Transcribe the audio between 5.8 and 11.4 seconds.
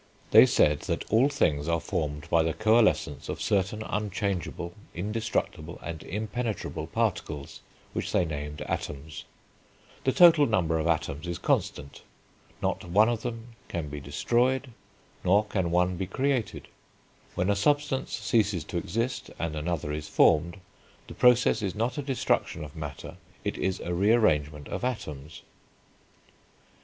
and impenetrable particles which they named atoms; the total number of atoms is